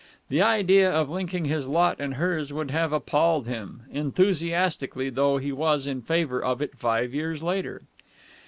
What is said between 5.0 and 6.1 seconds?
though he was in